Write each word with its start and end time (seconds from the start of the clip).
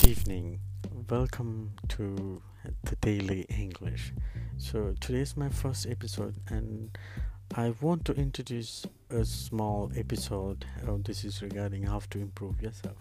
Good 0.00 0.12
evening. 0.12 0.60
Welcome 1.10 1.74
to 1.88 2.40
the 2.84 2.96
Daily 2.96 3.44
English. 3.50 4.12
So, 4.56 4.94
today 4.98 5.18
is 5.18 5.36
my 5.36 5.50
first 5.50 5.86
episode, 5.86 6.36
and 6.48 6.96
I 7.54 7.74
want 7.82 8.06
to 8.06 8.14
introduce 8.14 8.86
a 9.10 9.26
small 9.26 9.92
episode. 9.94 10.64
Uh, 10.82 10.96
this 11.00 11.24
is 11.24 11.42
regarding 11.42 11.82
how 11.82 12.00
to 12.10 12.18
improve 12.18 12.62
yourself. 12.62 13.00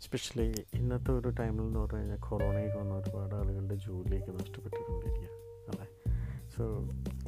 Especially 0.00 0.46
ഇന്നത്തെ 0.74 1.10
ഒരു 1.12 1.30
ടൈമിൽ 1.40 1.62
എന്ന് 1.62 1.80
പറഞ്ഞു 1.80 1.98
കഴിഞ്ഞാൽ 1.98 2.20
കൊറോണയൊക്കെ 2.28 2.78
വന്ന 2.78 2.94
ഒരുപാട് 2.94 3.34
ആളുകളുടെ 3.34 3.76
ജോലിയൊക്കെ 3.84 4.32
നഷ്ടപ്പെട്ടുകൊണ്ടിരിക്കുക 4.32 5.28
അല്ലേ 5.70 5.86
so 6.54 6.64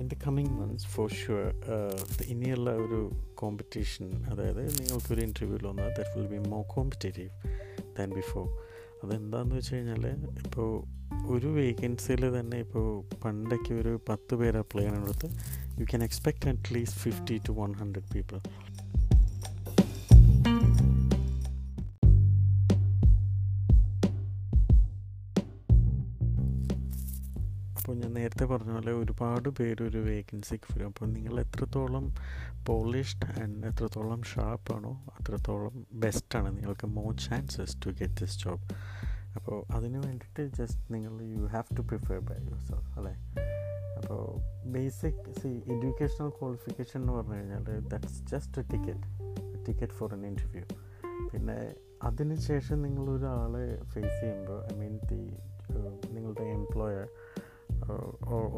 in 0.03 0.07
the 0.13 0.19
coming 0.27 0.55
months 0.61 0.89
for 0.95 1.09
sure 1.21 1.49
ഇനിയുള്ള 2.27 2.71
ഒരു 2.85 3.01
കോമ്പറ്റീഷൻ 3.43 4.07
അതായത് 4.33 4.63
നിങ്ങൾക്കൊരു 4.81 5.25
ഇന്റർവ്യൂവിൽ 5.29 5.67
വന്നാൽ 5.71 5.91
that 5.99 6.13
will 6.19 6.31
be 6.35 6.41
more 6.55 6.65
competitive 6.77 7.31
than 7.99 8.11
before 8.21 8.47
അതെന്താണെന്ന് 9.05 9.57
വെച്ച് 9.57 9.75
കഴിഞ്ഞാൽ 9.75 10.05
ഇപ്പോൾ 10.45 10.69
ഒരു 11.27 11.47
വേക്കൻസിയിൽ 11.47 12.41
തന്നെ 12.41 12.59
ഇപ്പോൾ 12.59 12.87
പണ്ടൊക്കെ 13.25 13.75
ഒരു 13.75 14.01
പത്ത് 14.09 14.35
പേര് 14.35 14.59
അപ്ലൈ 14.59 14.85
ചെയ്യാനുള്ളത് 14.85 15.27
you 15.81 15.85
can 15.85 16.03
expect 16.03 16.49
at least 16.49 17.01
fifty 17.01 17.37
to 17.49 17.53
one 17.53 17.73
hundred 17.73 18.09
people 18.15 18.39
അപ്പോൾ 27.85 27.97
ഞാൻ 27.97 28.13
നേരത്തെ 28.15 28.45
പറഞ്ഞ 28.45 28.73
പോലെ 28.73 28.93
ഒരുപാട് 28.93 29.49
പേര് 29.49 29.83
ഒരു 29.83 29.99
വേക്കൻസിക്ക് 30.01 30.69
വരും. 30.73 30.87
അപ്പോൾ 30.87 31.07
നിങ്ങൾ 31.07 31.41
എത്രത്തോളം 31.41 32.05
പോളിഷ്ഡ് 32.67 33.27
ആൻഡ് 33.43 33.67
എത്രത്തോളം 33.67 34.23
ഷാർപ്പാണോ 34.23 34.93
അത്രത്തോളം 35.15 35.75
ബെസ്റ്റാണ് 35.95 36.57
നിങ്ങൾക്ക് 36.57 36.87
more 36.95 37.11
chances 37.25 37.77
to 37.85 37.91
get 37.91 38.17
this 38.21 38.39
job 38.39 38.65
അപ്പോൾ 39.37 39.75
അതിന് 39.75 39.99
വേണ്ടിയിട്ട് 40.07 40.43
ജസ്റ്റ് 40.59 40.95
നിങ്ങൾ 40.95 41.23
you 41.33 41.45
have 41.47 41.77
to 41.77 41.81
prefer 41.83 42.19
by 42.21 42.39
yourself 42.63 42.99
അല്ലേ? 42.99 43.15
അപ്പോൾ 43.99 44.23
ബേസിക് 44.67 45.23
സി 45.41 45.53
എഡ്യൂക്കേഷണൽ 45.73 46.31
ക്വാളിഫിക്കേഷൻ 46.39 47.01
എന്ന് 47.01 47.13
പറഞ്ഞു 47.13 47.35
കഴിഞ്ഞാൽ 47.35 47.63
that's 47.89 48.23
just 48.33 48.59
a 48.61 48.67
ticket 48.71 49.07
ticket 49.65 49.93
for 49.93 50.13
an 50.15 50.27
interview 50.27 50.65
പിന്നെ 51.33 51.59
അതിന് 52.03 52.35
ശേഷം 52.49 52.83
നിങ്ങളൊരാളെ 52.83 53.67
ഫേസ് 53.85 54.17
ചെയ്യുമ്പോൾ 54.21 54.61
ഐ 54.73 54.79
മീൻ 54.79 54.97
ദി 55.11 55.23
നിങ്ങളുടെ 56.13 56.45
എംപ്ലോയർ 56.55 57.07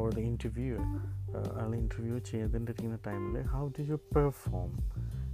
ഓർ 0.00 0.08
ദ 0.14 0.18
ഇന്റർവ്യൂ 0.30 0.76
ആൾ 1.62 1.74
ഇന്റർവ്യൂ 1.74 2.18
ചെയ്തുകൊണ്ടിരിക്കുന്ന 2.30 2.98
ടൈമിൽ 3.06 3.36
ഹൗ 3.54 3.62
ഡു 3.78 3.82
യു 3.82 3.98
പെർഫോം 4.16 4.70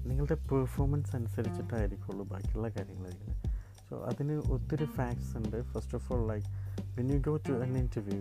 നിങ്ങളുടെ 0.08 0.36
പെർഫോമൻസ് 0.52 1.16
അനുസരിച്ചിട്ടായിരിക്കുള്ളൂ 1.16 2.24
ബാക്കിയുള്ള 2.24 2.68
കാര്യങ്ങളായിരിക്കുന്നത് 2.68 3.50
സോ 3.88 3.96
അതിന് 4.10 4.34
ഒത്തിരി 4.54 4.84
ഫാക്ട്സ് 4.84 5.36
ഉണ്ട്. 5.36 5.62
First 5.72 5.94
of 5.94 6.12
all 6.14 6.22
like 6.32 6.48
when 6.98 7.12
you 7.14 7.18
go 7.28 7.36
to 7.48 7.52
an 7.66 7.72
interview 7.78 8.20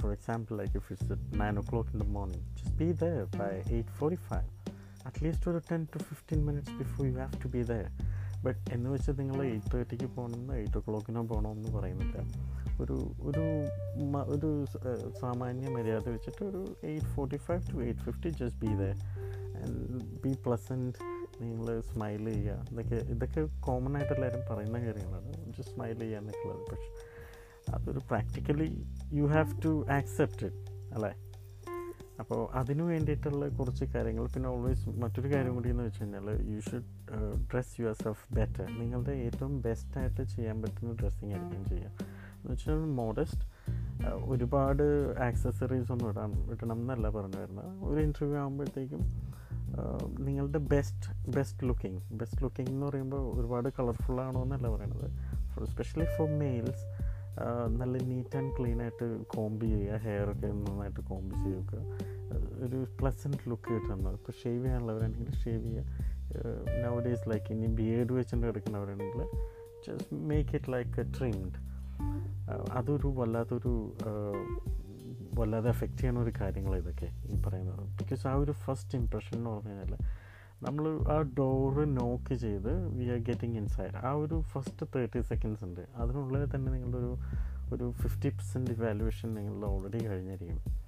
for 0.00 0.12
example 0.12 0.56
like 0.56 0.76
if 0.76 0.92
it's 0.92 1.38
nine 1.40 1.58
o'clock 1.70 1.92
in 1.92 1.98
the 1.98 2.06
morning 2.08 2.44
just 2.58 2.76
be 2.82 2.88
the 2.92 3.06
by 3.38 3.52
eight 3.74 3.88
forty 3.88 4.16
five 4.30 4.48
at least 5.06 5.50
ഒരു 5.50 5.60
ten 5.70 5.86
to 5.94 5.98
fifteen 5.98 6.44
minutes 6.46 6.76
before 6.82 7.06
you 7.06 7.14
have 7.14 7.40
to 7.44 7.48
be 7.48 7.62
the 7.62 7.74
but 8.46 8.74
എന്ന് 8.74 8.90
വെച്ചാൽ 8.90 9.16
നിങ്ങൾ 9.16 9.42
eight 9.42 9.72
തേർട്ടിക്ക് 9.74 10.06
പോകണമെന്ന് 10.16 10.54
eight 10.54 10.78
O 10.78 10.82
ക്ലോക്കിനോ 10.88 11.22
പോകണമെന്ന് 11.22 11.72
പറയുന്നില്ല. 11.78 12.16
ഒരു 12.82 12.96
ഒരു 13.28 13.44
ഒരു 14.34 14.50
സാമാന്യ 15.20 15.68
മര്യാദ 15.76 16.06
വെച്ചിട്ട് 16.08 16.42
ഒരു 16.44 16.62
eight 16.90 17.10
forty 17.14 17.36
five 17.36 17.62
to 17.72 17.76
eight 17.86 18.00
fifty 18.00 18.30
just 18.40 18.60
be 18.64 18.72
the 18.82 18.86
be 20.24 20.32
pleasant 20.44 20.94
നിങ്ങൾ 21.42 21.66
സ്മൈൽ 21.80 22.24
ചെയ്യുക. 22.32 22.66
ഇതൊക്കെ 22.72 22.98
ഇതൊക്കെ 23.14 23.42
കോമൺ 23.60 23.96
ആയിട്ട് 23.96 24.14
എല്ലാവരും 24.14 24.42
പറയുന്ന 24.50 24.78
കാര്യങ്ങളാണ്. 24.86 25.32
ജസ്റ്റ് 25.56 25.74
സ്മൈൽ 25.74 25.98
ചെയ്യുക 25.98 26.18
എന്നൊക്കെയുള്ളത് 26.18 26.64
പക്ഷെ 26.70 26.90
അതൊരു 27.74 28.00
practically 28.10 28.68
you 29.18 29.26
have 29.34 29.62
to 29.64 29.72
accept 29.98 30.46
it 30.46 30.72
അല്ലേ? 30.96 31.12
അപ്പോൾ 32.22 32.40
അതിന് 32.58 32.82
വേണ്ടിയിട്ടുള്ള 32.82 33.44
കുറച്ച് 33.58 33.84
കാര്യങ്ങൾ. 33.94 34.26
പിന്നെ 34.34 34.48
ഓൾവേസ് 34.48 34.88
മറ്റൊരു 35.02 35.28
കാര്യം 35.34 35.54
കൂടി 35.54 35.68
എന്ന് 35.68 35.84
വെച്ച് 35.86 36.02
കഴിഞ്ഞാൽ 36.02 36.28
you 36.52 36.60
should 36.60 36.90
dress 37.52 37.74
yourself 38.02 38.26
better 38.34 38.66
നിങ്ങളുടെ 38.80 39.14
ഏറ്റവും 39.26 39.54
ബെസ്റ്റായിട്ട് 39.60 40.22
ചെയ്യാൻ 40.34 40.62
പറ്റുന്ന 40.62 40.92
ഡ്രസ്സിങ് 41.00 41.32
ആയിരിക്കും 41.32 41.64
ചെയ്യുക. 41.72 41.90
എന്ന് 42.44 42.54
വെച്ചാൽ 42.54 42.74
മോഡസ്റ്റ് 42.74 43.44
ഒരുപാട് 44.24 44.82
ആക്സസറീസ് 45.18 45.92
ഒന്നും 45.92 46.08
ഇടാൻ 46.08 46.30
ഇടണം 46.52 46.80
എന്നല്ല 46.80 47.10
പറഞ്ഞു 47.10 47.36
വരുന്നത്. 47.36 47.84
ഒരു 47.84 48.00
ഇന്റർവ്യൂ 48.00 48.36
ആകുമ്പോഴത്തേക്കും 48.36 49.02
നിങ്ങളുടെ 50.26 50.58
best 50.58 51.30
best 51.36 51.68
looking 51.68 52.00
best 52.12 52.42
looking 52.42 52.70
എന്ന് 52.70 52.86
പറയുമ്പോൾ 52.86 53.40
ഒരുപാട് 53.40 53.68
കളർഫുൾ 53.68 54.20
ആണോ 54.20 54.42
എന്നല്ല 54.42 54.68
പറയണത്. 54.68 55.08
സ്പെഷ്യലി 55.64 56.06
ഫോർ 56.18 56.28
മെയിൽസ് 56.28 56.84
നല്ല 57.78 57.98
നീറ്റ് 57.98 58.36
ആൻഡ് 58.36 58.52
ക്ലീൻ 58.58 58.82
ആയിട്ട് 58.82 59.24
കോംബ് 59.24 59.64
ചെയ്യുക 59.64 59.96
ഹെയർ 59.96 60.32
ഒക്കെ 60.32 60.46
നന്നായിട്ട് 60.46 61.00
കോംബ് 61.00 61.34
ചെയ്യുക. 61.44 61.74
ഒരു 62.64 62.86
പ്ലസന്റ് 63.00 63.50
ലുക്ക് 63.50 63.74
കിട്ടുന്നത് 63.74 64.14
ഇപ്പോൾ 64.14 64.32
ഷേവ് 64.32 64.64
ചെയ്യാനുള്ളവരാണെങ്കിൽ 64.64 65.32
ഷേവ് 65.32 65.64
ചെയ്യുക. 65.64 65.84
നൗ 66.84 67.00
ഡേയ്സ് 67.00 67.30
ലൈക്ക് 67.30 67.52
ഇനി 67.52 67.66
ബിയേഡ് 67.66 68.12
വെച്ചിട്ട് 68.12 68.46
എടുക്കുന്നവരാണെങ്കിൽ 68.46 69.22
just 69.86 70.16
make 70.30 70.54
it 70.54 70.72
like 70.72 71.06
trimmed 71.18 71.73
അതൊരു 72.72 73.06
വല്ലാത്തൊരു 73.06 73.94
വല്ലാതെ 75.38 75.68
എഫക്റ്റ് 75.68 75.98
ചെയ്യുന്ന 75.98 76.20
ഒരു 76.20 76.32
കാര്യങ്ങൾ 76.40 76.76
ഇതൊക്കെ 76.76 77.08
ഈ 77.26 77.42
പറയുന്നത്. 77.46 77.88
ബിക്കോസ് 77.98 78.26
ആ 78.26 78.34
ഒരു 78.34 78.52
ഫസ്റ്റ് 78.52 78.98
ഇമ്പ്രഷൻ 78.98 79.38
എന്ന് 79.38 79.50
പറഞ്ഞു 79.50 79.70
കഴിഞ്ഞാൽ 79.70 79.98
നമ്മൾ 80.62 80.84
ആ 81.08 81.20
ഡോറ് 81.38 81.96
നോക്ക് 82.00 82.34
ചെയ്ത് 82.34 82.86
വി 82.96 83.04
ആർ 83.04 83.18
ഗെറ്റിംഗ് 83.18 83.56
ഇൻസൈഡ് 83.56 83.96
ആ 83.96 84.12
ഒരു 84.12 84.40
ഫസ്റ്റ് 84.40 84.86
തേർട്ടി 84.96 85.22
സെക്കൻഡ്സ് 85.22 85.64
ഉണ്ട്. 85.64 85.80
അതിനുള്ളിൽ 85.96 86.54
തന്നെ 86.54 86.72
നിങ്ങളുടെ 86.72 86.98
ഒരു 86.98 87.16
ഒരു 87.74 87.92
ഫിഫ്റ്റി 87.92 88.28
പെർസെന്റ് 88.28 88.80
വാല്യുവേഷൻ 88.84 89.34
നിങ്ങളുടെ 89.34 89.66
ഓൾറെഡി 89.66 90.06
കഴിഞ്ഞിരിക്കും. 90.06 90.83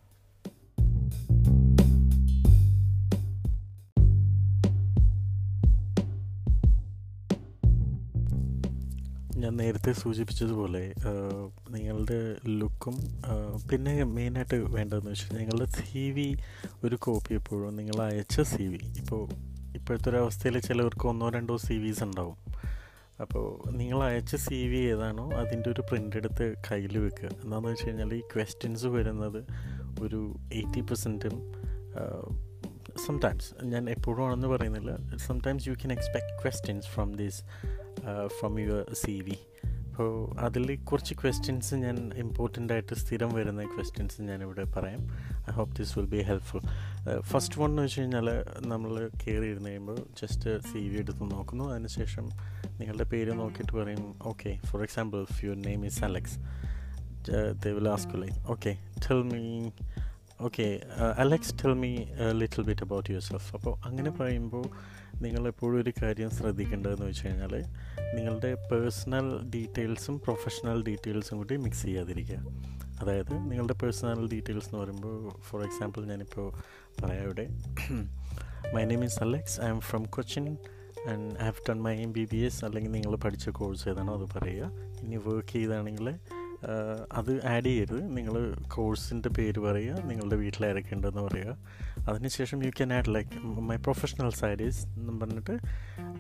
ഞാൻ 9.43 9.57
നേരത്തെ 9.57 9.93
സൂചിപ്പിച്ചതുപോലെ 9.93 10.83
നിങ്ങളുടെ 11.75 12.19
ലുക്കും 12.61 12.97
പിന്നെ 13.71 14.05
മെയിനായിട്ട് 14.05 14.57
വേണ്ടതെന്ന് 14.77 15.11
വെച്ചാൽ 15.11 15.37
നിങ്ങളുടെ 15.39 15.67
സി 15.79 16.05
വി 16.11 16.29
ഒരു 16.85 16.97
കോപ്പി 16.97 17.35
എപ്പോഴും 17.35 17.77
നിങ്ങൾ 17.77 17.99
അയച്ച 18.07 18.41
സി 18.53 18.65
വി 18.73 18.81
ഇപ്പോൾ 19.01 19.23
ഇപ്പോഴത്തെ 19.79 20.09
ഒരു 20.11 20.17
അവസ്ഥയിൽ 20.17 20.57
ചിലവർക്ക് 20.61 21.07
ഒന്നോ 21.09 21.29
രണ്ടോ 21.29 21.57
സി 21.57 21.75
വിസ് 21.75 22.03
ഉണ്ടാവും. 22.03 22.37
അപ്പോൾ 23.21 23.47
നിങ്ങൾ 23.77 23.99
അയച്ച 24.09 24.35
സി 24.37 24.61
വി 24.71 24.81
ഏതാണോ 24.93 25.27
അതിന്റെ 25.41 25.69
ഒരു 25.71 25.81
പ്രിന്റ് 25.81 26.17
എടുത്ത് 26.17 26.47
കയ്യിൽ 26.71 26.99
വെക്കുക. 26.99 27.29
എന്താണെന്ന് 27.45 27.69
വെച്ച് 27.69 27.87
കഴിഞ്ഞാൽ 27.87 28.15
ഈ 28.15 28.23
ക്വസ്റ്റ്യൻസ് 28.35 28.87
വരുന്നത് 28.87 29.41
ഒരു 30.01 30.21
എയ്റ്റി 30.53 30.81
പെർസെന്റും 30.81 31.37
സംടൈംസ് 33.07 33.49
ഞാൻ 33.73 33.85
എപ്പോഴും 33.91 34.23
ആണെന്ന് 34.27 34.49
പറയുന്നില്ല. 34.49 34.93
Sometimes 35.29 35.67
you 35.69 35.75
can 35.75 35.93
expect 35.93 36.35
questions 36.43 36.87
from 36.87 37.11
this 37.17 37.43
from 38.39 38.61
your 38.61 38.95
C 39.03 39.15
V 39.27 39.37
അപ്പോൾ 39.91 40.11
അതിൽ 40.41 40.77
കുറച്ച് 40.85 41.15
ക്വസ്റ്റ്യൻസ് 41.15 41.75
ഞാൻ 41.75 42.13
ഇമ്പോർട്ടന്റ് 42.23 42.73
ആയിട്ട് 42.73 42.95
സ്ഥിരം 42.95 43.31
വരുന്ന 43.35 43.63
ക്വസ്റ്റ്യൻസ് 43.75 44.23
ഞാനിവിടെ 44.23 44.65
പറയാം. 44.77 45.03
I 45.51 45.53
hope 45.53 45.75
this 45.79 45.99
will 45.99 46.07
be 46.07 46.21
helpful 46.23 46.61
first 47.21 47.61
one 47.61 47.71
എന്ന് 47.71 47.83
വെച്ച് 47.83 48.01
കഴിഞ്ഞാൽ 48.01 48.29
നമ്മൾ 48.67 48.93
കയറി 49.23 49.47
ഇരുന്ന് 49.53 49.71
കഴിയുമ്പോൾ 49.71 49.99
ജസ്റ്റ് 50.23 50.51
സി 50.73 50.79
വി 50.79 50.99
എടുത്ത് 50.99 51.31
നോക്കുന്നു. 51.31 51.65
അതിനുശേഷം 51.65 52.27
നിങ്ങളുടെ 52.81 53.05
പേര് 53.05 53.35
നോക്കിയിട്ട് 53.43 53.73
പറയും 53.73 54.05
okay 54.27 54.53
for 54.71 54.83
example 54.83 55.21
if 55.31 55.39
your 55.45 55.57
name 55.57 55.87
is 55.87 56.05
Alex 56.05 56.37
they 57.63 57.73
will 57.73 57.89
ask 57.89 58.15
like 58.23 58.39
okay 58.55 58.75
tell 59.07 59.23
me 59.33 59.43
okay 60.41 60.67
Alex 61.25 61.55
tell 61.63 61.75
me 61.85 61.93
little 62.43 62.63
bit 62.63 62.83
about 62.83 63.11
yourself 63.23 63.51
അപ്പോൾ 63.57 63.75
അങ്ങനെ 63.89 64.11
പറയുമ്പോൾ 64.11 64.67
നിങ്ങൾ 65.21 65.47
എപ്പോഴും 65.47 65.83
ഒരു 65.83 65.93
കാര്യം 66.03 66.31
ശ്രദ്ധിക്കേണ്ടതെന്ന് 66.31 67.07
വെച്ച് 67.07 67.27
കഴിഞ്ഞാൽ 67.27 67.65
നിങ്ങളുടെ 68.17 68.55
പേഴ്സണൽ 68.73 69.51
ഡീറ്റെയിൽസും 69.55 70.21
പ്രൊഫഷണൽ 70.21 70.83
ഡീറ്റെയിൽസും 70.83 71.39
കൂടി 71.39 71.57
മിക്സ് 71.57 71.83
ചെയ്യാതിരിക്കുക. 71.83 72.39
അതായത് 73.01 73.33
നിങ്ങളുടെ 73.33 73.73
പേഴ്സണൽ 73.73 74.29
ഡീറ്റെയിൽസ് 74.29 74.67
എന്ന് 74.67 74.79
പറയുമ്പോൾ 74.79 75.41
ഫോർ 75.43 75.63
എക്സാമ്പിൾ 75.63 76.05
ഞാനിപ്പോൾ 76.05 76.53
പറയാം 77.03 77.25
ഇവിടെ. 77.25 77.49
My 78.75 78.85
name 78.85 79.05
is 79.05 79.23
Alex 79.23 79.61
I 79.61 79.69
am 79.69 79.81
from 79.81 80.05
Cochin 80.05 80.57
and 81.09 81.53
done 81.71 81.83
my 81.83 81.97
M 81.97 82.13
B 82.13 82.29
B 82.33 82.37
S 82.37 82.65
അല്ലെങ്കിൽ 82.65 82.91
നിങ്ങൾ 82.91 83.17
പഠിച്ച 83.17 83.49
കോഴ്സ് 83.49 83.89
ഏതാണോ 83.89 84.15
അത് 84.19 84.39
പറയുക. 84.39 84.71
ഇനി 85.03 85.17
വർക്ക് 85.17 85.53
ചെയ്താണെങ്കിൽ 85.53 86.09
അത് 87.13 87.47
ആഡ് 87.47 87.65
ചെയ്യരുത് 87.65 88.17
നിങ്ങൾ 88.17 88.35
കോഴ്സിന്റെ 88.75 89.29
പേര് 89.29 89.59
പറയുക 89.59 90.03
നിങ്ങളുടെ 90.05 90.37
വീട്ടിലാരൊക്കെ 90.37 90.95
ഉണ്ടെന്ന് 90.95 91.23
പറയുക. 91.23 91.57
അതിനുശേഷം 92.09 92.65
you 92.65 92.71
can 92.71 92.93
add 92.93 93.15
like 93.15 93.47
my 93.47 93.77
professional 93.77 94.31
saris 94.31 94.87
എന്ന് 94.87 95.21
പറഞ്ഞിട്ട് 95.21 95.59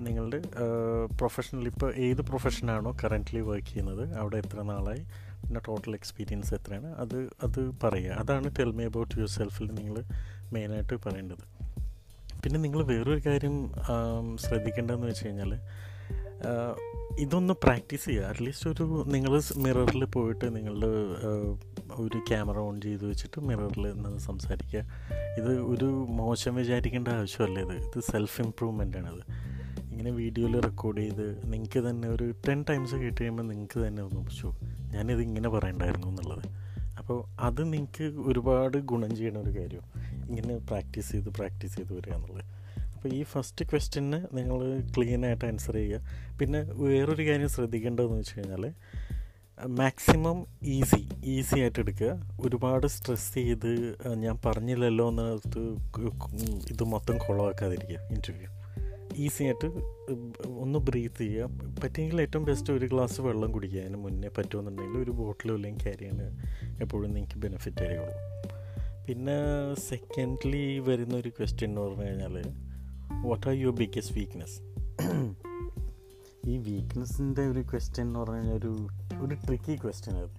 നിങ്ങളുടെ 0.06 0.40
പ്രൊഫഷണൽ 1.16 1.66
ഇപ്പോൾ 1.66 1.94
ഏത് 1.94 2.22
പ്രൊഫഷനാണോ 2.22 2.96
കറന്റ്ലി 3.04 3.40
വർക്ക് 3.40 3.66
ചെയ്യുന്നത് 3.66 4.14
അവിടെ 4.14 4.36
എത്ര 4.36 4.62
നാളായി 4.62 5.02
പിന്നെ 5.42 5.60
ടോട്ടൽ 5.68 5.94
എക്സ്പീരിയൻസ് 5.94 6.54
എത്രയാണ് 6.54 6.86
അത് 6.96 7.18
അത് 7.42 7.70
പറയുക. 7.84 8.12
അതാണ് 8.12 8.50
ടെൽ 8.58 8.72
മീ 8.72 8.84
അബൌട്ട് 8.84 9.14
യുവർ 9.18 9.28
സെൽഫിൽ 9.28 9.70
നിങ്ങൾ 9.72 10.02
മെയിനായിട്ട് 10.52 10.96
പറയേണ്ടത്. 11.06 11.44
പിന്നെ 12.42 12.60
നിങ്ങൾ 12.60 12.82
വേറൊരു 12.84 13.20
കാര്യം 13.26 13.72
ശ്രദ്ധിക്കേണ്ടതെന്ന് 14.36 15.06
വെച്ച് 15.06 15.26
കഴിഞ്ഞാൽ 15.26 15.52
ഇതൊന്ന് 17.18 17.54
പ്രാക്ടീസ് 17.62 18.04
ചെയ്യുക. 18.04 18.24
അറ്റ്ലീസ്റ്റ് 18.24 18.70
ഒരു 18.70 19.04
നിങ്ങൾ 19.06 19.42
മിററിൽ 19.56 20.04
പോയിട്ട് 20.04 20.56
നിങ്ങളുടെ 20.56 20.90
ഒരു 21.94 22.18
ക്യാമറ 22.18 22.58
ഓൺ 22.58 22.80
ചെയ്ത് 22.80 23.04
വെച്ചിട്ട് 23.04 23.40
മിററിൽ 23.40 23.92
നിന്ന് 23.92 24.18
സംസാരിക്കുക. 24.18 24.82
ഇത് 25.38 25.60
ഒരു 25.60 26.06
മോശം 26.10 26.54
വിചാരിക്കേണ്ട 26.54 27.08
ആവശ്യമല്ല 27.08 27.58
ഇത്. 27.58 27.76
ഇത് 27.86 28.00
സെൽഫ് 28.00 28.42
ഇമ്പ്രൂവ്മെന്റ് 28.42 28.98
ആണിത് 28.98 29.22
ഇങ്ങനെ 29.90 30.10
വീഡിയോയിൽ 30.10 30.60
റെക്കോർഡ് 30.60 30.98
ചെയ്ത് 30.98 31.52
നിങ്ങൾക്ക് 31.52 31.80
തന്നെ 31.88 32.08
ഒരു 32.08 32.34
ടെൻ 32.48 32.64
ടൈംസ് 32.70 32.94
കേട്ട് 32.94 33.20
കഴിയുമ്പോൾ 33.20 33.42
നിങ്ങൾക്ക് 33.42 33.86
തന്നെ 33.86 34.02
ഒന്ന് 34.02 34.20
പക്ഷോ 34.20 34.56
ഞാനിത് 34.94 35.22
ഇങ്ങനെ 35.22 35.48
പറയണ്ടായിരുന്നു 35.48 36.06
എന്നുള്ളത്. 36.06 36.44
അപ്പോൾ 36.98 37.24
അത് 37.40 37.72
നിങ്ങൾക്ക് 37.72 38.02
ഒരുപാട് 38.02 38.78
ഗുണം 38.78 39.16
ചെയ്യുന്ന 39.16 39.38
ഒരു 39.38 39.58
കാര്യം 39.58 39.84
ഇങ്ങനെ 40.28 40.56
പ്രാക്ടീസ് 40.58 41.12
ചെയ്ത് 41.12 41.28
പ്രാക്ടീസ് 41.28 41.76
ചെയ്ത് 41.76 41.92
വരിക 41.92 42.12
എന്നുള്ളത്. 42.12 42.55
അപ്പോൾ 43.06 43.18
ഈ 43.18 43.22
ഫസ്റ്റ് 43.22 43.64
ക്വസ്റ്റ്യന് 43.64 44.18
നിങ്ങൾ 44.36 44.58
ക്ലീൻ 44.94 45.26
ആയിട്ട് 45.26 45.44
ആൻസർ 45.44 45.74
ചെയ്യുക. 45.74 45.98
പിന്നെ 46.40 46.60
വേറൊരു 46.72 47.24
കാര്യം 47.28 47.48
ശ്രദ്ധിക്കേണ്ടതെന്ന് 47.48 48.16
വെച്ച് 48.18 48.38
കഴിഞ്ഞാൽ 48.38 48.64
മാക്സിമം 49.66 50.46
ഈസി 50.62 51.08
ഈസി 51.24 51.58
ആയിട്ട് 51.58 51.80
എടുക്കുക. 51.80 52.10
ഒരുപാട് 52.40 52.86
സ്ട്രെസ് 52.86 53.34
ചെയ്ത് 53.34 53.70
ഞാൻ 54.14 54.38
പറഞ്ഞില്ലല്ലോ 54.46 55.08
എന്ന് 55.08 55.26
ഇത് 56.72 56.82
മൊത്തം 56.84 57.18
കുളമാക്കാതിരിക്കുക 57.18 58.00
ഇന്റർവ്യൂ 58.10 58.50
ഈസി 59.16 59.44
ആയിട്ട് 59.44 59.66
ഒന്ന് 60.46 60.78
ബ്രീത്ത് 60.78 61.22
ചെയ്യുക. 61.22 61.50
പറ്റിയെങ്കിൽ 61.84 62.20
ഏറ്റവും 62.20 62.44
ബെസ്റ്റ് 62.44 62.72
ഒരു 62.72 62.86
ഗ്ലാസ് 62.86 63.20
വെള്ളം 63.20 63.52
കുടിക്കുക. 63.52 63.80
അതിന് 63.80 63.96
മുന്നേ 63.96 64.28
പറ്റുമെന്നുണ്ടെങ്കിൽ 64.38 64.98
ഒരു 64.98 65.10
ബോട്ടിലും 65.10 65.54
അല്ലെങ്കിൽ 65.54 65.82
ക്യാരിയാണ് 65.82 66.26
എപ്പോഴും 66.80 67.10
നിങ്ങൾക്ക് 67.14 67.38
ബെനിഫിറ്റ് 67.38 67.82
ആയിരിക്കുള്ളൂ 67.82 68.16
പിന്നെ 69.08 69.40
സെക്കൻഡ്ലി 69.88 70.78
വരുന്ന 70.78 71.16
ഒരു 71.16 71.28
ക്വസ്റ്റ്യൻ 71.28 71.70
എന്ന് 71.70 71.80
പറഞ്ഞു 71.80 72.04
കഴിഞ്ഞാൽ 72.04 72.65
what 73.26 73.46
are 73.46 73.54
your 73.54 73.74
biggest 73.74 74.14
weakness 74.14 74.58
ഈ 76.48 76.58
വീക്ക്നെസ്സിന്റെ 76.58 77.42
ഒരു 77.42 77.60
ക്വസ്റ്റ്യൻ 77.60 78.06
എന്ന് 78.06 78.20
പറഞ്ഞു 78.20 78.34
കഴിഞ്ഞാൽ 78.34 78.54
ഒരു 78.54 78.88
ഒരു 79.20 79.34
ട്രിക്കി 79.34 79.76
ക്വസ്റ്റ്യൻ 79.76 80.16
അത്. 80.16 80.30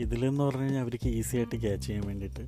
ഇതിലെന്ന് 0.00 0.44
പറഞ്ഞു 0.44 0.62
കഴിഞ്ഞാൽ 0.62 0.80
അവർക്ക് 0.80 1.08
ഈസി 1.08 1.36
ആയിട്ട് 1.36 1.60
ക്യാച്ച് 1.60 1.86
ചെയ്യാൻ 1.86 2.06
വേണ്ടിയിട്ട്. 2.06 2.40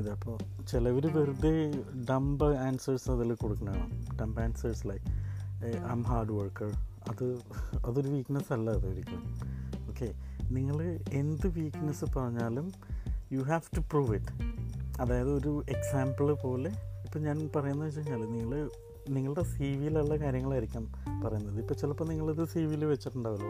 ഇതപ്പോൾ 0.00 0.64
ചിലവർ 0.64 1.06
വെറുതെ 1.06 1.70
ഡംബ് 2.10 2.44
ആൻസേഴ്സ് 2.44 3.10
അതിൽ 3.10 3.34
കൊടുക്കണതാണ് 3.34 4.18
dumb 4.20 4.40
answers 4.40 4.88
like 4.88 5.04
I 5.66 5.70
hard 6.02 6.32
worker 6.32 6.72
അത് 7.08 7.38
അതൊരു 7.86 8.08
വീക്ക്നെസ് 8.08 8.52
അല്ല 8.52 8.70
അത് 8.70 8.86
ഒരിക്കലും. 8.86 9.24
ഓക്കെ 9.90 10.08
നിങ്ങൾ 10.54 11.00
എന്ത് 11.12 11.46
വീക്ക്നെസ് 11.46 12.18
പറഞ്ഞാലും 12.18 12.72
you 13.32 13.40
have 13.40 13.76
to 13.76 13.80
prove 13.80 14.14
it 14.14 14.32
അതായത് 15.00 15.30
ഒരു 15.30 15.62
എക്സാമ്പിൾ 15.68 16.32
പോലെ 16.32 16.70
ഇപ്പം 17.06 17.22
ഞാൻ 17.22 17.50
പറയുന്നത് 17.56 17.86
വെച്ച് 17.88 18.00
കഴിഞ്ഞാൽ 18.00 18.28
നിങ്ങൾ 18.28 18.70
നിങ്ങളുടെ 19.08 19.42
സി 19.42 19.62
വിയിലുള്ള 19.62 20.16
കാര്യങ്ങളായിരിക്കാം 20.16 20.92
പറയുന്നത്. 21.24 21.58
ഇപ്പോൾ 21.58 21.74
ചിലപ്പോൾ 21.74 22.08
നിങ്ങളിത് 22.08 22.48
സി 22.48 22.58
വിയിൽ 22.58 22.84
വെച്ചിട്ടുണ്ടാവില്ല. 22.84 23.44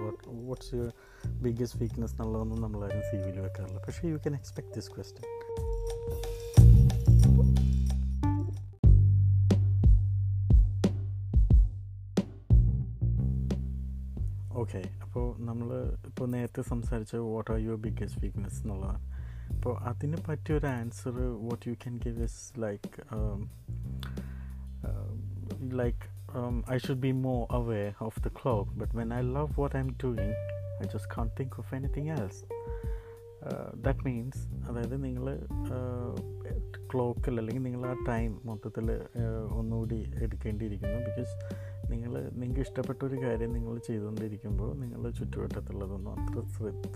വാട്ട്സ് 0.48 0.74
യുവർ 0.74 0.92
ബിഗ്ഗസ്റ്റ് 1.42 1.78
വീക്ക്നെസ് 1.78 2.12
എന്നുള്ളതൊന്നും 2.12 2.62
നമ്മളാരും 2.62 3.00
സി 3.00 3.16
വിയിൽ 3.16 3.40
വെക്കാറില്ല. 3.40 3.78
പക്ഷേ 3.78 4.08
you 4.08 4.16
can 4.16 4.34
expect 4.34 4.74
this 4.74 4.90
question 4.90 5.28
okay 14.52 14.82
അപ്പോൾ 15.02 15.40
നമ്മൾ 15.40 15.94
ഇപ്പോൾ 16.06 16.28
നേരത്തെ 16.28 16.62
സംസാരിച്ച 16.62 17.16
what 17.16 17.50
are 17.50 17.58
your 17.58 17.76
biggest 17.76 18.20
weakness 18.20 18.62
എന്നുള്ളതാണ് 18.62 19.12
അപ്പോൾ 19.54 19.78
അതിന് 19.78 20.16
പറ്റിയൊരു 20.28 20.66
answer 20.66 21.14
what 21.20 21.68
you 21.68 21.74
can 21.74 22.00
give 22.04 22.22
is 22.22 22.62
like 22.62 23.02
like 25.80 26.02
um, 26.38 26.56
I 26.74 26.78
should 26.78 27.00
be 27.00 27.12
more 27.12 27.46
aware 27.58 27.94
of 28.00 28.14
the 28.24 28.30
clock, 28.30 28.68
but 28.80 28.90
when 28.98 29.10
I 29.12 29.22
love 29.36 29.50
what 29.62 29.74
I'm 29.78 29.92
doing, 30.06 30.32
I 30.82 30.86
just 30.94 31.08
can't 31.14 31.32
think 31.40 31.58
of 31.62 31.68
anything 31.80 32.08
else. 32.18 32.40
That 33.84 34.02
means 34.06 34.42
അതായത് 34.68 34.94
നിങ്ങൾ 35.04 35.24
ക്ലോക്കിൽ 36.90 37.34
അല്ലെങ്കിൽ 37.40 37.62
നിങ്ങൾ 37.62 37.82
ആ 37.92 37.94
time 38.08 38.30
മൊത്തത്തിൽ 38.48 38.86
ഒന്നുകൂടി 39.60 39.98
എടുക്കേണ്ടിയിരിക്കുന്നു. 40.24 40.98
Because 41.08 41.32
നിങ്ങൾ 41.92 42.12
നിങ്ങൾക്ക് 42.40 42.62
ഇഷ്ടപ്പെട്ട 42.66 43.00
ഒരു 43.08 43.16
കാര്യം 43.24 43.50
നിങ്ങൾ 43.56 43.74
ചെയ്തുകൊണ്ടിരിക്കുമ്പോൾ 43.88 44.70
നിങ്ങൾ 44.82 45.10
ചുറ്റുവട്ടത്തുള്ളതൊന്നും 45.20 46.12
അത്ര 46.20 46.44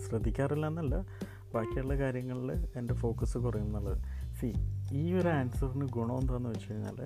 ശ്രദ്ധിക്കാറില്ല 0.06 0.66
എന്നല്ല. 0.72 0.96
ബാക്കിയുള്ള 1.54 1.96
കാര്യങ്ങളിൽ 2.04 2.52
എന്റെ 2.80 2.94
ഫോക്കസ് 3.02 3.38
കുറയും 3.38 3.66
എന്നുള്ളത് 3.68 3.98
സി 4.38 4.48
ഈ 5.00 5.04
ഒരു 5.18 5.28
ആൻസറിന് 5.28 5.88
ഗുണം 5.96 6.16
എന്താണെന്ന് 6.20 6.48
വെച്ച് 6.48 6.68
കഴിഞ്ഞാൽ 6.72 6.98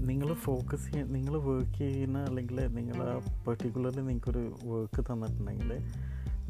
നിങ്ങൾ 0.00 0.34
ഫോക്കസ് 0.34 0.92
ചെയ്യ 0.92 1.04
നിങ്ങൾ 1.04 1.38
വർക്ക് 1.38 1.78
ചെയ്യുന്ന 1.78 2.24
അല്ലെങ്കിൽ 2.24 2.66
നിങ്ങൾ 2.74 3.02
ആ 3.08 3.14
പെർട്ടിക്കുലർലി 3.46 4.00
നിങ്ങൾക്കൊരു 4.00 4.54
വർക്ക് 4.64 5.12
തന്നിട്ടുണ്ടെങ്കിൽ 5.12 5.72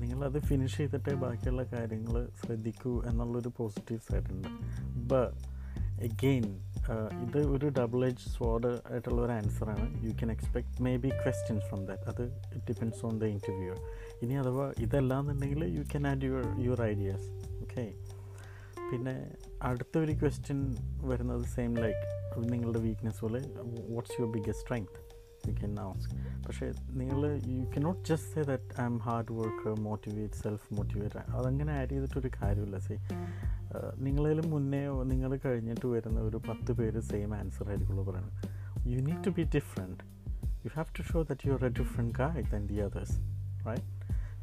നിങ്ങളത് 0.01 0.39
ഫിനിഷ് 0.39 0.77
ചെയ്തിട്ടേ 0.77 1.15
ബാക്കിയുള്ള 1.15 1.63
കാര്യങ്ങൾ 1.65 2.29
ശ്രദ്ധിക്കൂ 2.41 3.05
എന്നുള്ളൊരു 3.05 3.53
പോസിറ്റീവ് 3.57 4.01
സൈഡ് 4.01 4.33
ഉണ്ട്. 4.33 4.49
ബ 5.09 5.15
എഗെയിൻ 6.03 6.45
ഇത് 7.23 7.47
ഒരു 7.47 7.69
ഡബിൾ 7.69 8.07
എജ് 8.07 8.29
സ്വാഡ് 8.29 8.67
ആയിട്ടുള്ള 8.93 9.23
ഒരു 9.23 9.33
ആൻസറാണ് 9.33 10.05
you 10.05 10.11
can 10.11 10.33
expect 10.33 10.83
maybe 10.97 11.09
questions 11.09 11.65
from 11.69 11.87
that 11.87 12.03
അത് 12.03 12.23
it 12.55 12.67
depends 12.69 13.07
on 13.07 13.19
the 13.19 13.25
interview 13.25 13.75
ഇനി 14.23 14.35
അഥവാ 14.35 14.73
ഇതല്ല 14.79 15.21
എന്നുണ്ടെങ്കിൽ 15.21 15.65
you 15.79 15.83
can 15.83 16.07
add 16.07 16.25
your 16.25 16.61
your 16.61 16.83
ideas 16.83 17.29
okay 17.61 17.85
പിന്നെ 18.93 19.17
അടുത്ത 19.63 19.99
ഒരു 19.99 20.13
ക്വസ്റ്റ്യൻ 20.13 20.61
വരുന്നത് 21.09 21.45
സെയിം 21.47 21.75
ലൈക്ക് 21.75 22.05
നിങ്ങളുടെ 22.37 22.79
വീക്ക്നെസ് 22.79 23.21
പോലെ 23.21 23.41
what's 23.91 24.17
your 24.21 24.33
biggest 24.33 24.63
strength 24.63 24.99
you 25.49 25.53
can 25.53 25.81
ask 25.81 26.15
പക്ഷേ 26.47 26.73
നിങ്ങൾ 26.91 27.21
you 27.47 27.65
can 27.65 27.79
not 27.79 28.09
just 28.09 28.29
say 28.35 28.43
that 28.43 28.81
I 28.81 28.85
am 28.85 28.99
hard 28.99 29.33
work 29.33 29.81
motivate 29.81 30.35
self 30.35 30.75
motivate 30.75 31.19
അതങ്ങനെ 31.19 31.73
ആഡ് 31.81 31.91
ചെയ്തിട്ടൊരു 31.91 32.31
കാര്യമില്ല 32.43 32.79
സേ 32.79 32.97
നിങ്ങളതിലും 33.97 34.51
മുന്നേ 34.51 35.05
നിങ്ങൾ 35.05 35.37
കഴിഞ്ഞിട്ട് 35.37 35.87
വരുന്ന 35.87 36.21
ഒരു 36.21 36.41
പത്ത് 36.49 36.73
പേര് 36.73 37.01
സെയിം 37.01 37.35
ആൻസർ 37.35 37.69
ആയിരിക്കുള്ളൂ 37.69 38.05
പറയുന്നത് 38.11 38.37
you 38.89 39.01
need 39.01 39.25
to 39.25 39.31
be 39.31 39.43
different 39.57 40.05
you 40.65 40.71
have 40.75 40.99
to 40.99 41.03
show 41.03 41.23
that 41.23 41.49
you 41.49 41.53
are 41.53 41.65
a 41.65 41.69
different 41.69 42.13
guy 42.13 42.43
than 42.43 42.67
the 42.67 42.79
others 42.81 43.19
right 43.69 43.87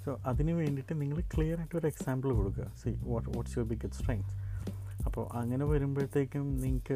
so 0.06 0.18
അതിന് 0.26 0.52
വേണ്ടിയിട്ട് 0.52 1.02
നിങ്ങൾ 1.02 1.20
ക്ലിയർ 1.22 1.58
ആയിട്ട് 1.60 1.78
ഒരു 1.78 1.88
എക്സാമ്പിൾ 1.88 2.34
കൊടുക്കുക. 2.34 2.72
See 2.84 2.90
what 3.04 3.30
what's 3.38 3.60
your 3.60 3.70
biggest 3.70 4.00
strength 4.00 4.32
അപ്പോൾ 5.16 5.38
അങ്ങനെ 5.38 5.66
വരുമ്പോഴത്തേക്കും 5.66 6.62
നിങ്ങൾക്ക് 6.62 6.96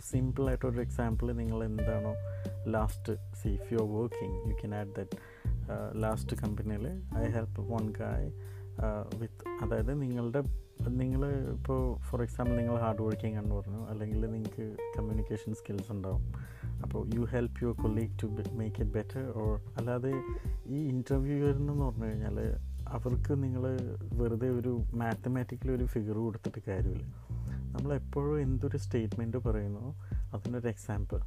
സിമ്പിളായിട്ടൊരു 0.00 0.80
എക്സാമ്പിൾ 0.80 1.32
നിങ്ങൾ 1.32 1.64
എന്താണോ 1.64 2.12
last 2.66 3.12
C 3.42 3.48
if 3.48 3.72
you 3.72 3.78
are 3.78 3.88
working 3.96 4.36
you 4.50 4.54
can 4.54 4.74
add 4.74 4.92
that 4.98 5.16
last 6.00 6.36
കമ്പനിയിൽ 6.36 6.86
I 7.18 7.28
help 7.28 7.62
one 7.72 7.90
guy 7.90 8.30
with 9.18 9.44
അതായത് 9.64 10.02
നിങ്ങളുടെ 10.02 10.42
നിങ്ങൾ 10.88 11.50
ഇപ്പോൾ 11.52 12.00
ഫോർ 12.10 12.22
എക്സാമ്പിൾ 12.22 12.56
നിങ്ങൾ 12.56 12.76
ഹാർഡ് 12.76 13.02
വർക്കിംഗ് 13.02 13.36
ആണെന്ന് 13.36 13.54
പറഞ്ഞു 13.54 13.86
അല്ലെങ്കിൽ 13.88 14.30
നിങ്ങൾക്ക് 14.30 14.76
കമ്മ്യൂണിക്കേഷൻ 14.96 15.54
സ്കിൽസ് 15.54 15.92
ഉണ്ടാവും 15.92 16.24
അപ്പോൾ 16.82 17.06
you 17.14 17.24
help 17.24 17.64
your 17.64 17.82
colleague 17.82 18.22
to 18.22 18.26
make 18.52 18.76
it 18.80 18.92
better 18.92 19.30
or 19.38 19.60
അല്ലാതെ 19.78 20.14
ഈ 20.66 20.88
ഇന്റർവ്യൂവറിനെന്ന് 20.88 21.84
പറഞ്ഞു 21.84 22.04
കഴിഞ്ഞാൽ 22.04 22.38
അവർക്ക് 22.88 23.42
നിങ്ങൾ 23.42 23.64
വെറുതെ 24.12 24.50
ഒരു 24.50 24.80
മാത്തമാറ്റിക്കലി 24.94 25.72
ഒരു 25.72 25.84
ഫിഗർ 25.84 26.16
കൊടുത്തിട്ട് 26.18 26.60
കാര്യമില്ല. 26.68 27.04
നമ്മളെപ്പോഴും 27.74 28.40
എന്തൊരു 28.40 28.76
സ്റ്റേറ്റ്മെന്റ് 28.76 29.38
പറയുന്നു 29.46 29.84
അതിനൊരു 30.34 30.68
എക്സാമ്പിൾ 30.68 31.20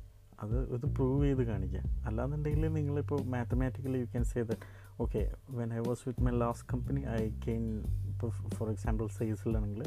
അത് 0.43 0.55
ഇത് 0.75 0.85
പ്രൂവ് 0.95 1.25
ചെയ്ത് 1.25 1.43
കാണിക്കുക 1.43 1.81
അല്ലാന്നുണ്ടെങ്കിൽ 2.07 2.67
നിങ്ങളിപ്പോൾ 2.77 3.19
mathematically 3.33 3.99
you 3.99 4.05
can 4.05 4.23
say 4.23 4.41
that 4.41 4.67
okay 5.03 5.21
when 5.49 5.73
I 5.73 5.81
was 5.87 6.03
with 6.07 6.23
my 6.23 6.31
last 6.31 6.67
company 6.73 7.01
I 7.19 7.21
gain 7.47 7.63
ഇപ്പോൾ 8.11 8.31
for 8.57 8.69
example 8.69 9.07
സെയിൽസിലാണെങ്കിൽ 9.07 9.83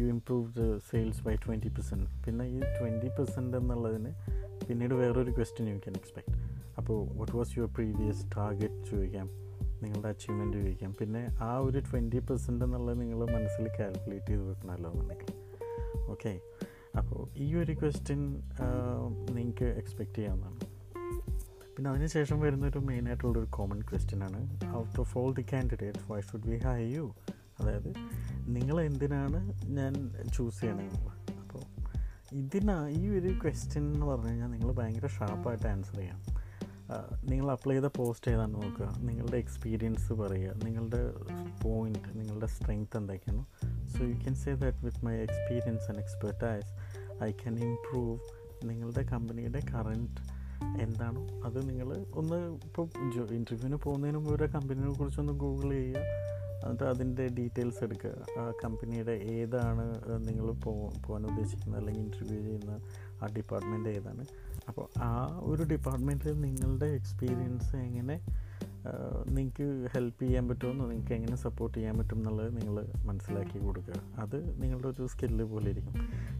you 0.00 0.06
improve 0.06 0.46
the 0.58 0.78
sales 0.90 1.22
by 1.22 1.34
twenty 1.46 1.68
percent 1.68 2.10
പിന്നെ 2.26 2.44
ഈ 2.56 2.60
ട്വന്റി 2.76 3.10
പെർസെന്റ് 3.18 3.56
എന്നുള്ളതിന് 3.56 4.12
പിന്നീട് 4.68 4.94
വേറൊരു 4.94 5.30
ക്വസ്റ്റ്യൻ 5.30 5.68
യു 5.68 5.78
ക്യാൻ 5.78 5.96
എക്സ്പെക്ട് 5.96 6.34
അപ്പോൾ 6.78 6.98
what 7.18 7.36
was 7.36 7.58
your 7.58 7.68
previous 7.74 8.24
target 8.36 8.90
ചോദിക്കാം. 8.90 9.28
നിങ്ങളുടെ 9.82 10.08
achievement 10.08 10.56
ചോദിക്കാം. 10.56 10.92
പിന്നെ 11.00 11.22
ആ 11.40 11.58
ഒരു 11.58 11.78
ട്വന്റി 11.78 12.18
പെർസെന്റ് 12.18 12.64
എന്നുള്ളത് 12.64 13.00
നിങ്ങൾ 13.00 13.18
മനസ്സിൽ 13.36 13.66
കാൽക്കുലേറ്റ് 13.78 14.26
ചെയ്ത് 14.26 14.42
വെക്കണമല്ലോ 14.42 14.90
എന്നുണ്ടെങ്കിൽ. 14.90 15.35
ഓക്കെ 16.10 16.32
അപ്പോൾ 16.98 17.38
ഈ 17.38 17.54
ഒരു 17.54 17.72
ക്വസ്റ്റ്യൻ 17.72 18.20
നിങ്ങൾക്ക് 19.36 19.66
എക്സ്പെക്റ്റ് 19.80 20.18
ചെയ്യാവുന്നതാണ്. 20.18 20.60
പിന്നെ 21.76 21.90
അതിനുശേഷം 21.90 22.40
വരുന്നൊരു 22.40 22.78
മെയിനായിട്ടുള്ളൊരു 22.78 23.48
കോമൺ 23.50 23.80
ക്വസ്റ്റ്യൻ 23.82 24.22
ആണ്. 24.24 24.40
Out 24.76 25.00
of 25.00 25.18
all 25.18 25.32
the 25.34 25.44
candidate 25.52 26.12
why 26.12 26.20
should 26.20 26.48
we 26.48 26.58
hire 26.58 26.80
you 26.94 27.14
അതായത് 27.60 27.90
നിങ്ങൾ 28.56 28.80
എന്തിനാണ് 28.80 29.40
ഞാൻ 29.78 29.92
ചൂസ് 30.34 30.60
ചെയ്യണമെന്നുള്ളത് 30.60 31.18
അപ്പോൾ 31.42 31.64
ഇതിനാ 32.36 32.88
ഈ 32.88 33.02
ഒരു 33.18 33.30
ക്വസ്റ്റ്യൻ 33.42 33.84
എന്ന് 33.94 34.06
പറഞ്ഞു 34.06 34.28
കഴിഞ്ഞാൽ 34.28 34.50
നിങ്ങൾ 34.54 34.72
ഭയങ്കര 34.72 35.06
ഷാർപ്പായിട്ട് 35.18 35.66
ആൻസർ 35.66 35.96
ചെയ്യാം. 35.96 36.20
നിങ്ങൾ 37.30 37.46
അപ്ലൈ 37.52 37.74
ചെയ്ത 37.76 37.88
പോസ്റ്റ് 37.96 38.30
ഏതാണെന്ന് 38.30 38.58
നോക്കുക. 38.62 38.88
നിങ്ങളുടെ 38.98 39.36
എക്സ്പീരിയൻസ് 39.36 40.12
പറയുക. 40.12 40.52
നിങ്ങളുടെ 40.64 41.00
പോയിന്റ് 41.62 42.10
നിങ്ങളുടെ 42.18 42.46
സ്ട്രെങ്ത് 42.46 42.96
എന്തൊക്കെയാണ്. 42.96 43.44
So 43.98 44.04
you 44.04 44.14
can 44.14 44.34
say 44.34 44.54
that 44.54 44.84
with 44.84 45.04
my 45.04 45.14
experience 45.14 45.90
and 45.90 45.98
expertise 45.98 46.70
I 47.24 47.30
can 47.30 47.58
improve 47.58 48.18
നിങ്ങളുടെ 48.64 49.02
കമ്പനിയുടെ 49.02 49.60
കറന്റ് 49.74 50.36
എന്താണോ. 50.82 51.22
അത് 51.44 51.68
നിങ്ങൾ 51.68 51.88
ഒന്ന് 52.14 52.36
ഇപ്പോൾ 52.64 52.86
ഇന്റർവ്യൂവിന് 53.32 53.76
പോകുന്നതിന് 53.76 54.16
മുമ്പ് 54.16 54.32
ഒരു 54.34 54.52
കമ്പനിയെ 54.52 54.92
കുറിച്ചൊന്ന് 54.94 55.32
ഗൂഗിൾ 55.32 55.70
ചെയ്യുക. 55.70 56.00
എന്നിട്ട് 56.62 56.84
അതിന്റെ 56.84 57.28
ഡീറ്റെയിൽസ് 57.28 57.84
എടുക്കുക. 57.84 58.40
ആ 58.40 58.52
കമ്പനിയുടെ 58.64 59.10
ഏതാണ് 59.10 59.84
നിങ്ങൾ 60.28 60.46
പോ 60.52 60.72
പോകാൻ 61.06 61.26
ഉദ്ദേശിക്കുന്നത് 61.26 61.80
അല്ലെങ്കിൽ 61.80 62.02
ഇന്റർവ്യൂ 62.02 62.40
ചെയ്യുന്ന 62.40 62.78
ആ 63.22 63.26
ഡിപ്പാർട്ട്മെന്റ് 63.36 63.88
ഏതാണ്. 63.88 64.24
അപ്പോൾ 64.68 64.98
ആ 64.98 65.40
ഒരു 65.42 65.62
ഡിപ്പാർട്ട്മെന്റിൽ 65.62 66.40
നിങ്ങളുടെ 66.40 66.86
എക്സ്പീരിയൻസ് 66.86 67.76
എങ്ങനെ 67.76 68.20
നിങ്ങൾക്ക് 69.28 69.86
ഹെൽപ്പ് 69.94 70.22
ചെയ്യാൻ 70.22 70.48
പറ്റുമെന്ന്? 70.48 70.84
നിങ്ങൾക്ക് 70.84 71.12
എങ്ങനെ 71.12 71.36
സപ്പോർട്ട് 71.36 71.78
ചെയ്യാൻ 71.78 71.98
പറ്റും 71.98 72.16
എന്നുള്ളത് 72.16 72.56
നിങ്ങൾ 72.56 72.88
മനസ്സിലാക്കി 73.04 73.58
കൊടുക്കുക. 73.58 73.94
അത് 74.18 74.62
നിങ്ങളുടെ 74.62 74.88
ഒരു 74.88 75.06
സ്കില്ല് 75.06 75.44
പോലെ 75.44 75.70
ഇരിക്കും. 75.70 75.94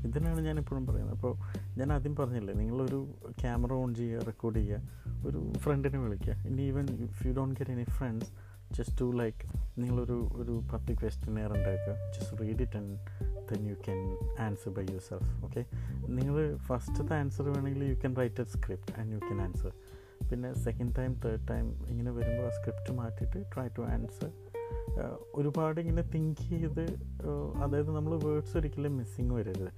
ഇതിനാണ് 0.07 0.41
ഞാൻ 0.41 0.59
എപ്പോഴും 0.59 0.87
പറയുന്നത്. 0.87 1.15
അപ്പോൾ 1.15 1.37
ഞാൻ 1.79 1.93
ആദ്യം 1.93 2.17
പറഞ്ഞില്ലേ 2.17 2.55
നിങ്ങളൊരു 2.55 3.07
ക്യാമറ 3.41 3.73
ഓൺ 3.73 3.95
ചെയ്യുക 3.95 4.23
റെക്കോർഡ് 4.23 4.57
ചെയ്യുക 4.57 5.27
ഒരു 5.27 5.53
ഫ്രണ്ടിനെ 5.59 5.99
വിളിക്കുക. 5.99 6.33
ഇനി 6.33 6.63
even 6.63 6.87
if 6.91 7.27
you 7.27 7.33
don't 7.33 7.55
get 7.55 7.71
any 7.71 7.85
friends 7.85 8.31
just 8.73 9.01
to 9.01 9.17
like 9.17 9.49
നിങ്ങളൊരു 9.81 10.33
ഒരു 10.37 10.63
പത്ത് 10.73 11.01
ക്വസ്റ്റ്യനെയർ 11.01 11.53
ഉണ്ടാക്കുക. 11.53 11.95
Just 12.19 12.41
read 12.41 12.63
it 12.63 12.77
and 12.77 12.99
then 13.53 13.69
you 13.69 13.75
can 13.75 13.99
answer 14.41 14.71
by 14.71 14.87
yourself 15.01 15.45
okay 15.45 15.65
നിങ്ങൾ 16.09 16.57
ഫസ്റ്റത്തെ 16.57 17.15
ആൻസർ 17.15 17.45
വേണമെങ്കിൽ 17.45 17.85
you 17.85 17.95
can 17.95 18.17
write 18.17 18.41
a 18.41 18.45
script 18.45 19.01
and 19.01 19.13
you 19.13 19.19
can 19.19 19.41
answer 19.43 19.73
പിന്നെ 20.31 20.55
second 20.65 20.95
time 20.99 21.13
third 21.25 21.45
time 21.51 21.67
ഇങ്ങനെ 21.93 22.11
വരുമ്പോൾ 22.11 22.47
ആ 22.49 22.55
സ്ക്രിപ്റ്റ് 22.59 22.95
മാറ്റിയിട്ട് 23.01 23.39
ട്രൈ 23.55 23.69
ടു 23.79 23.83
ആൻസർ 23.95 24.33
ഒരുപാട് 25.35 25.79
ഇങ്ങനെ 25.81 26.03
തിങ്ക് 26.15 26.43
ചെയ്ത് 26.51 26.85
അതായത് 27.65 27.91
നമ്മൾ 27.97 28.13
വേർഡ്സ് 28.25 28.55
ഒരിക്കലും 28.59 28.97
മിസ്സിങ് 28.97 29.35
വരരുത് 29.39 29.71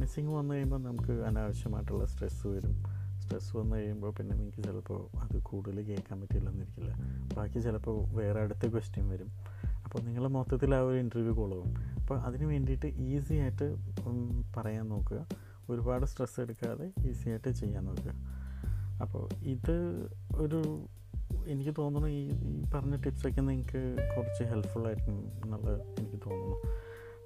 മിസ്സിങ് 0.00 0.32
വന്നു 0.38 0.52
കഴിയുമ്പോൾ 0.54 0.80
നമുക്ക് 0.88 1.14
അനാവശ്യമായിട്ടുള്ള 1.28 2.04
സ്ട്രെസ്സ് 2.12 2.46
വരും. 2.46 2.74
സ്ട്രെസ് 3.22 3.50
വന്നു 3.56 3.74
കഴിയുമ്പോൾ 3.76 4.12
പിന്നെ 4.18 4.32
നിങ്ങൾക്ക് 4.36 4.62
ചിലപ്പോൾ 4.68 5.00
അത് 5.24 5.36
കൂടുതൽ 5.48 5.76
കേൾക്കാൻ 5.88 6.16
പറ്റില്ലെന്നിരിക്കില്ല. 6.20 6.92
ബാക്കി 7.36 7.58
ചിലപ്പോൾ 7.66 7.98
വേറെ 8.18 8.40
അടുത്ത 8.44 8.70
ക്വസ്റ്റ്യൻ 8.74 9.04
വരും. 9.12 9.30
അപ്പോൾ 9.84 10.00
നിങ്ങൾ 10.06 10.24
മൊത്തത്തിൽ 10.36 10.74
ആ 10.74 10.80
ഒരു 10.88 10.98
ഇന്റർവ്യൂ 11.04 11.34
കൊള്ളും 11.40 11.68
അപ്പോൾ 12.00 12.18
അതിന് 12.26 12.46
വേണ്ടിയിട്ട് 12.52 12.86
ഈസി 12.86 13.34
ആയിട്ട് 13.44 13.68
പറയാൻ 14.56 14.86
നോക്കുക. 14.94 15.20
ഒരുപാട് 15.70 16.04
സ്ട്രെസ് 16.12 16.40
എടുക്കാതെ 16.44 16.86
ഈസി 17.10 17.28
ആയിട്ട് 17.32 17.50
ചെയ്യാൻ 17.60 17.84
നോക്കുക. 17.90 18.14
അപ്പോൾ 19.02 19.24
ഇത് 19.54 19.76
ഒരു 20.36 20.60
എനിക്ക് 21.46 21.72
തോന്നുന്നു 21.78 22.08
ഈ 22.08 22.22
ഈ 22.50 22.54
പറഞ്ഞ 22.74 22.96
ടിപ്സൊക്കെ 22.96 23.40
നിങ്ങൾക്ക് 23.40 23.82
കുറച്ച് 24.14 24.44
ഹെൽപ്ഫുൾ 24.44 24.84
ആയിരിക്കും 24.86 25.16
എന്നുള്ളത് 25.44 25.74
എനിക്ക് 26.00 26.18
തോന്നുന്നു 26.26 26.58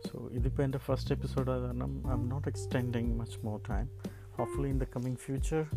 സോ 0.07 0.17
ഇതിപ്പോൾ 0.29 0.63
എന്റെ 0.63 0.79
ഫസ്റ്റ് 0.79 1.15
എപ്പിസോഡ് 1.15 1.51
ആയത് 1.51 1.65
കാരണം 1.65 1.93
I 2.09 2.15
am 2.19 2.25
not 2.29 2.49
extending 2.49 3.13
much 3.23 3.39
more 3.47 3.59
time 3.71 3.89
hopefully 4.37 4.71
in 4.71 4.79
the 4.79 4.87
coming 4.87 5.17
future 5.17 5.69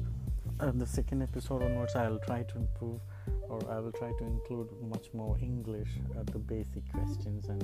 uh, 0.59 0.71
the 0.71 0.85
second 0.85 1.21
episode 1.21 1.61
onwards 1.63 1.95
i'll 1.95 2.19
try 2.19 2.43
to 2.43 2.57
improve 2.57 2.99
or 3.49 3.59
i 3.71 3.79
will 3.79 3.93
try 3.93 4.09
to 4.19 4.25
include 4.25 4.67
much 4.93 5.07
more 5.13 5.37
english 5.41 5.91
uh, 6.17 6.23
the 6.33 6.41
basic 6.53 6.83
questions 6.91 7.47
and 7.47 7.63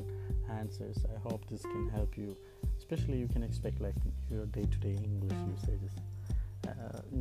answers 0.59 0.97
i 1.15 1.19
hope 1.19 1.41
this 1.49 1.63
can 1.63 1.89
help 1.89 2.17
you 2.17 2.35
especially 2.77 3.17
you 3.17 3.27
can 3.27 3.43
expect 3.43 3.79
like 3.81 3.95
your 4.31 4.45
day-to-day 4.57 4.95
english 5.03 5.39
usages 5.55 5.95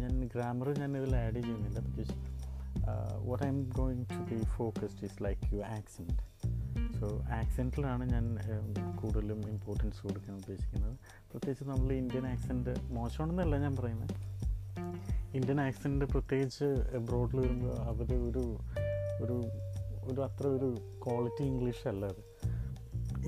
ഞാൻ 0.03 0.29
grammar 0.35 0.69
ഞാൻ 0.79 0.97
ഇതിൽ 0.97 1.17
add 1.17 1.41
ചെയ്യുന്നില്ല 1.41 1.81
because 1.81 2.15
what 3.29 3.45
I 3.45 3.49
am 3.49 3.71
going 3.71 4.05
to 4.05 4.35
be 4.35 4.39
focused 4.45 5.05
is 5.05 5.25
like 5.25 5.55
you 5.55 5.61
accent 5.61 6.21
so 7.01 7.07
ആക്സെന്റിലാണ് 7.21 8.05
ഞാൻ 8.13 8.25
കൂടുതലും 9.03 9.41
importance 9.49 10.03
കൊടുക്കാൻ 10.03 10.35
ഉദ്ദേശിക്കുന്നത്. 10.37 10.97
പ്രത്യേകിച്ച് 11.31 11.65
നമ്മൾ 11.65 11.93
ഇന്ത്യൻ 11.93 12.27
ആക്സെന്റ് 12.27 12.75
മോശമാണെന്നല്ല 12.91 13.57
ഞാൻ 13.57 13.77
പറയുന്നത് 13.77 14.15
ഇന്ത്യൻ 15.35 15.61
ആക്സെന്റ് 15.61 16.05
പ്രത്യേകിച്ച് 16.05 16.65
എബ്രോഡിൽ 16.99 17.39
വരുമ്പോൾ 17.41 17.73
അവർ 17.79 18.13
ഒരു 18.29 18.45
ഒരു 19.25 19.37
ഒരു 20.05 20.21
അത്ര 20.21 20.47
ഒരു 20.47 20.69
ക്വാളിറ്റി 21.07 21.45
ഇംഗ്ലീഷ് 21.45 21.89
അല്ല 21.89 22.07
അത്. 22.07 22.23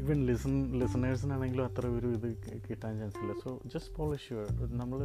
ഈവൻ 0.00 0.18
ലിസൺ 0.28 0.54
ലിസണേഴ്സിനാണെങ്കിലും 0.80 1.64
അത്ര 1.68 1.86
ഒരു 1.98 2.08
ഇത് 2.16 2.28
കിട്ടാൻ 2.68 2.92
ചാൻസ് 3.00 3.18
ഇല്ല. 3.22 3.32
സോ 3.44 3.50
ജസ്റ്റ് 3.72 3.92
പോളിഷ് 3.98 4.28
യുവർ 4.32 4.48
നമ്മൾ 4.80 4.98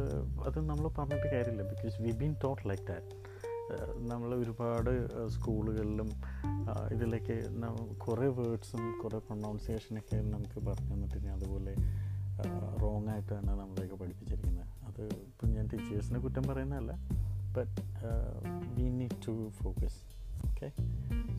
അത് 0.48 0.58
നമ്മൾ 0.70 0.86
പറഞ്ഞിട്ട് 0.98 1.28
കാര്യമില്ല. 1.34 1.64
Because 1.72 1.94
we 2.02 2.12
been 2.22 2.34
taught 2.44 2.68
like 2.68 2.84
that 2.90 3.16
നമ്മൾ 4.10 4.30
ഒരുപാട് 4.34 4.90
സ്കൂളുകളിലും 5.34 6.08
ഇതിലേക്ക് 6.94 7.36
കുറേ 8.04 8.26
വേർഡ്സും 8.38 8.82
കുറേ 9.02 9.18
പ്രൊണൗൺസിയേഷനൊക്കെ 9.18 10.16
നമുക്ക് 10.34 10.58
പറഞ്ഞു 10.66 10.94
തന്നിട്ട് 10.94 11.28
അതുപോലെ 11.36 11.74
റോങ് 12.82 13.08
ആയിട്ടാണ് 13.08 13.50
നമ്മളെയൊക്കെ 13.60 13.96
പഠിപ്പിച്ചിരിക്കുന്നത്. 14.02 14.66
അത് 14.88 15.02
ഇപ്പം 15.30 15.48
ഞാൻ 15.54 15.66
ടീച്ചേഴ്സിനെ 15.72 16.18
കുറ്റം 16.18 16.42
പറയുന്നതല്ല. 16.42 16.92
But 17.56 17.80
we 18.76 18.86
need 18.98 19.18
to 19.28 19.34
focus 19.62 20.00
okay 20.48 20.68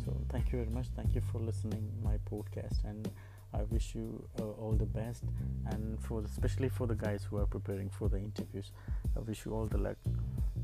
so 0.03 0.11
thank 0.33 0.49
you 0.53 0.59
very 0.59 0.73
much 0.77 0.91
thank 0.97 1.15
you 1.17 1.21
for 1.21 1.41
listening 1.49 1.89
my 2.05 2.15
podcast 2.31 2.87
and 2.87 3.11
I 3.52 3.62
wish 3.62 3.94
you 3.94 4.06
uh, 4.38 4.62
all 4.62 4.74
the 4.76 4.84
best, 4.86 5.24
and 5.72 5.98
for 6.06 6.20
the, 6.22 6.28
especially 6.28 6.68
for 6.68 6.86
the 6.86 6.94
guys 6.94 7.24
who 7.24 7.38
are 7.38 7.46
preparing 7.46 7.88
for 7.88 8.08
the 8.08 8.18
interviews, 8.18 8.72
I 9.16 9.20
wish 9.20 9.46
you 9.46 9.54
all 9.54 9.66
the 9.66 9.78
luck. 9.78 9.96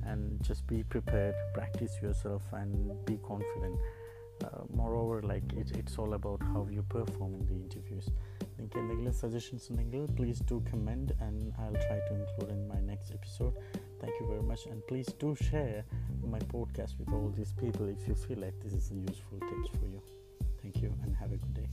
And 0.07 0.43
just 0.43 0.67
be 0.67 0.83
prepared, 0.85 1.35
practice 1.55 1.95
yourself, 2.03 2.43
and 2.53 2.75
be 3.07 3.19
confident. 3.27 3.77
Uh, 4.45 4.65
moreover, 4.75 5.23
like 5.23 5.49
it, 5.55 5.69
it's 5.79 5.97
all 5.97 6.13
about 6.15 6.43
how 6.43 6.69
you 6.71 6.83
perform 6.97 7.35
in 7.41 7.47
the 7.47 7.59
interviews. 7.65 8.09
നിങ്ങൾക്ക് 8.57 8.79
എന്തെങ്കിലും 8.81 9.15
suggestions 9.21 9.65
ഉണ്ടെങ്കിൽ 9.71 10.03
please 10.19 10.43
do 10.51 10.57
comment 10.69 11.15
and 11.27 11.41
I 11.63 11.65
will 11.69 11.79
try 11.87 11.97
to 12.09 12.13
include 12.19 12.53
in 12.57 12.61
my 12.73 12.79
next 12.91 13.15
episode 13.19 13.55
thank 14.03 14.17
you 14.21 14.27
very 14.31 14.45
much 14.51 14.67
and 14.73 14.85
please 14.91 15.13
do 15.23 15.31
share 15.49 15.75
my 16.35 16.41
podcast 16.55 16.99
with 17.01 17.15
all 17.19 17.27
these 17.41 17.55
people 17.63 17.89
if 17.97 18.07
you 18.11 18.17
feel 18.25 18.41
like 18.45 18.59
this 18.65 18.77
is 18.81 18.91
useful 19.07 19.41
tips 19.51 19.73
for 19.79 19.89
you 19.95 20.01
thank 20.63 20.79
you 20.85 20.91
and 21.05 21.17
have 21.23 21.33
a 21.39 21.41
good 21.45 21.57
day 21.61 21.67